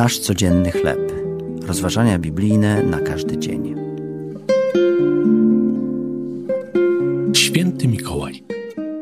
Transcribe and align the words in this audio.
Nasz 0.00 0.18
codzienny 0.18 0.72
chleb. 0.72 1.12
Rozważania 1.62 2.18
biblijne 2.18 2.82
na 2.82 3.00
każdy 3.00 3.38
dzień. 3.38 3.74
Święty 7.34 7.88
Mikołaj. 7.88 8.44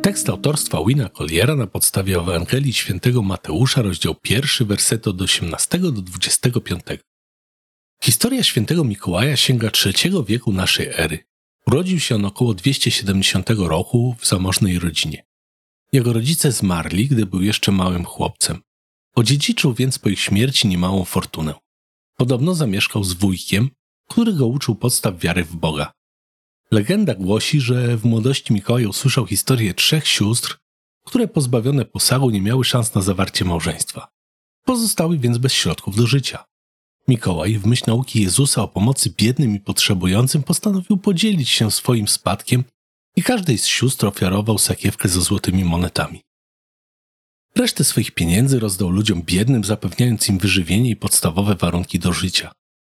Tekst 0.03 0.29
autorstwa 0.29 0.85
Wina 0.85 1.09
Colliera 1.09 1.57
na 1.57 1.67
podstawie 1.67 2.17
Ewangelii 2.17 2.73
Świętego 2.73 3.23
Mateusza, 3.23 3.83
rozdział 3.83 4.15
1, 4.31 4.67
wersety 4.67 5.11
od 5.11 5.23
18 5.23 5.79
do 5.79 5.93
25. 5.93 6.83
Historia 8.03 8.43
Świętego 8.43 8.85
Mikołaja 8.85 9.37
sięga 9.37 9.71
III 9.85 10.25
wieku 10.27 10.53
naszej 10.53 10.87
ery. 10.87 11.19
Urodził 11.67 12.01
się 12.01 12.15
on 12.15 12.25
około 12.25 12.55
270 12.55 13.51
roku 13.51 14.17
w 14.19 14.27
zamożnej 14.27 14.79
rodzinie. 14.79 15.25
Jego 15.93 16.13
rodzice 16.13 16.53
zmarli, 16.53 17.09
gdy 17.09 17.27
był 17.27 17.43
jeszcze 17.43 17.73
małym 17.73 18.05
chłopcem. 18.05 18.68
Odziedziczył 19.15 19.75
więc 19.75 19.99
po 19.99 20.09
ich 20.09 20.21
śmierci 20.21 20.69
niemałą 20.69 21.05
fortunę. 21.05 21.55
Podobno 22.17 22.55
zamieszkał 22.55 23.05
z 23.05 23.13
wujkiem, 23.13 23.71
który 24.09 24.33
go 24.33 24.47
uczył 24.47 24.75
podstaw 24.75 25.19
wiary 25.19 25.45
w 25.45 25.57
Boga. 25.57 25.93
Legenda 26.71 27.15
głosi, 27.15 27.61
że 27.61 27.97
w 27.97 28.05
młodości 28.05 28.53
Mikołaj 28.53 28.87
usłyszał 28.87 29.27
historię 29.27 29.75
trzech 29.75 30.09
sióstr, 30.09 30.59
które 31.07 31.29
pozbawione 31.29 31.85
posagu 31.85 32.31
nie 32.31 32.41
miały 32.41 32.65
szans 32.65 32.95
na 32.95 33.03
zawarcie 33.03 33.45
małżeństwa. 33.45 34.09
Pozostały 34.65 35.19
więc 35.19 35.39
bez 35.39 35.53
środków 35.53 35.97
do 35.97 36.07
życia. 36.07 36.45
Mikołaj, 37.09 37.59
w 37.59 37.67
myśl 37.67 37.85
nauki 37.87 38.23
Jezusa 38.23 38.63
o 38.63 38.69
pomocy 38.69 39.15
biednym 39.17 39.55
i 39.55 39.61
potrzebującym, 39.61 40.43
postanowił 40.43 40.97
podzielić 40.97 41.49
się 41.49 41.71
swoim 41.71 42.09
spadkiem 42.09 42.65
i 43.17 43.23
każdej 43.23 43.59
z 43.59 43.67
sióstr 43.67 44.07
ofiarował 44.07 44.59
sakiewkę 44.59 45.09
ze 45.09 45.21
złotymi 45.21 45.65
monetami. 45.65 46.21
Resztę 47.59 47.85
swoich 47.85 48.11
pieniędzy 48.11 48.61
rozdał 48.61 48.91
ludziom 48.91 49.23
biednym, 49.23 49.65
zapewniając 49.65 50.29
im 50.29 50.39
wyżywienie 50.39 50.91
i 50.91 50.97
podstawowe 50.97 51.55
warunki 51.55 51.99
do 51.99 52.13
życia. 52.13 52.53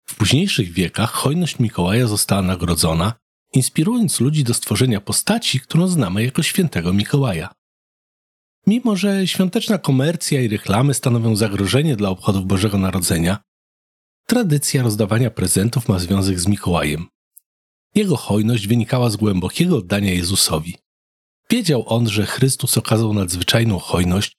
W 0.09 0.15
późniejszych 0.15 0.71
wiekach 0.71 1.11
hojność 1.11 1.59
Mikołaja 1.59 2.07
została 2.07 2.41
nagrodzona, 2.41 3.13
inspirując 3.53 4.19
ludzi 4.19 4.43
do 4.43 4.53
stworzenia 4.53 5.02
postaci, 5.02 5.59
którą 5.59 5.87
znamy 5.87 6.23
jako 6.23 6.43
świętego 6.43 6.93
Mikołaja. 6.93 7.53
Mimo, 8.67 8.95
że 8.95 9.27
świąteczna 9.27 9.77
komercja 9.77 10.41
i 10.41 10.47
reklamy 10.47 10.93
stanowią 10.93 11.35
zagrożenie 11.35 11.95
dla 11.95 12.09
obchodów 12.09 12.45
Bożego 12.45 12.77
Narodzenia, 12.77 13.37
tradycja 14.27 14.83
rozdawania 14.83 15.31
prezentów 15.31 15.87
ma 15.87 15.99
związek 15.99 16.39
z 16.39 16.47
Mikołajem. 16.47 17.07
Jego 17.95 18.15
hojność 18.15 18.67
wynikała 18.67 19.09
z 19.09 19.15
głębokiego 19.15 19.77
oddania 19.77 20.13
Jezusowi. 20.13 20.75
Wiedział 21.49 21.83
on, 21.87 22.09
że 22.09 22.25
Chrystus 22.25 22.77
okazał 22.77 23.13
nadzwyczajną 23.13 23.80
hojność, 23.80 24.38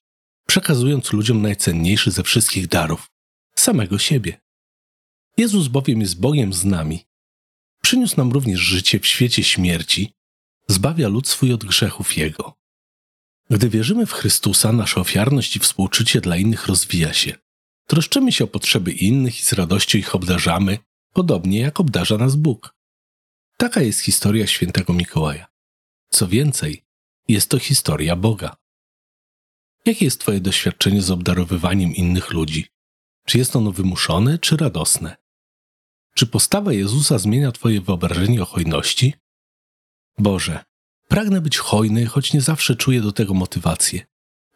przekazując 0.50 1.12
ludziom 1.12 1.42
najcenniejszy 1.42 2.10
ze 2.10 2.22
wszystkich 2.22 2.66
darów 2.66 3.10
samego 3.56 3.98
siebie. 3.98 4.40
Jezus 5.36 5.68
bowiem 5.68 6.00
jest 6.00 6.20
Bogiem 6.20 6.52
z 6.52 6.64
nami. 6.64 7.04
Przyniósł 7.82 8.16
nam 8.16 8.32
również 8.32 8.60
życie 8.60 9.00
w 9.00 9.06
świecie 9.06 9.44
śmierci, 9.44 10.12
zbawia 10.68 11.08
lud 11.08 11.28
swój 11.28 11.52
od 11.52 11.64
grzechów 11.64 12.16
Jego. 12.16 12.54
Gdy 13.50 13.68
wierzymy 13.68 14.06
w 14.06 14.12
Chrystusa, 14.12 14.72
nasza 14.72 15.00
ofiarność 15.00 15.56
i 15.56 15.58
współczucie 15.58 16.20
dla 16.20 16.36
innych 16.36 16.66
rozwija 16.66 17.12
się. 17.12 17.34
Troszczymy 17.86 18.32
się 18.32 18.44
o 18.44 18.46
potrzeby 18.46 18.92
innych 18.92 19.40
i 19.40 19.42
z 19.42 19.52
radością 19.52 19.98
ich 19.98 20.14
obdarzamy, 20.14 20.78
podobnie 21.12 21.60
jak 21.60 21.80
obdarza 21.80 22.18
nas 22.18 22.36
Bóg. 22.36 22.74
Taka 23.56 23.82
jest 23.82 24.00
historia 24.00 24.46
świętego 24.46 24.92
Mikołaja. 24.92 25.46
Co 26.08 26.28
więcej, 26.28 26.82
jest 27.28 27.50
to 27.50 27.58
historia 27.58 28.16
Boga. 28.16 28.56
Jakie 29.86 30.04
jest 30.04 30.20
Twoje 30.20 30.40
doświadczenie 30.40 31.02
z 31.02 31.10
obdarowywaniem 31.10 31.94
innych 31.94 32.30
ludzi? 32.30 32.66
Czy 33.26 33.38
jest 33.38 33.56
ono 33.56 33.72
wymuszone, 33.72 34.38
czy 34.38 34.56
radosne? 34.56 35.16
Czy 36.14 36.26
postawa 36.26 36.72
Jezusa 36.72 37.18
zmienia 37.18 37.52
Twoje 37.52 37.80
wyobrażenie 37.80 38.42
o 38.42 38.44
hojności? 38.44 39.14
Boże, 40.18 40.64
pragnę 41.08 41.40
być 41.40 41.58
hojny, 41.58 42.06
choć 42.06 42.32
nie 42.32 42.40
zawsze 42.40 42.76
czuję 42.76 43.00
do 43.00 43.12
tego 43.12 43.34
motywację. 43.34 44.06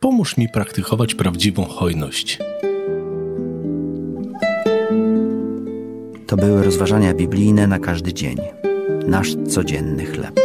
Pomóż 0.00 0.36
mi 0.36 0.48
praktykować 0.48 1.14
prawdziwą 1.14 1.64
hojność. 1.64 2.38
To 6.26 6.36
były 6.36 6.64
rozważania 6.64 7.14
biblijne 7.14 7.66
na 7.66 7.78
każdy 7.78 8.14
dzień. 8.14 8.38
Nasz 9.06 9.34
codzienny 9.48 10.06
chleb. 10.06 10.40